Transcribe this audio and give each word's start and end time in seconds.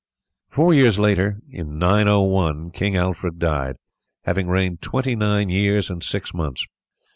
Four 0.49 0.73
years 0.73 0.97
later, 0.97 1.37
in 1.47 1.77
901, 1.77 2.71
King 2.71 2.95
Alfred 2.97 3.37
died, 3.37 3.75
having 4.23 4.47
reigned 4.47 4.81
twenty 4.81 5.15
nine 5.15 5.49
years 5.49 5.91
and 5.91 6.03
six 6.03 6.33
months. 6.33 6.65